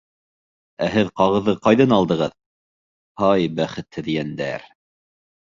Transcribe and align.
Ә 0.85 0.87
һеҙ 0.93 1.11
ҡағыҙҙы 1.21 1.53
ҡайҙан 1.67 1.93
алдығыҙ? 1.99 2.33
һай, 3.25 3.47
бәхетһеҙ 3.61 4.11
йәндәр! 4.17 4.69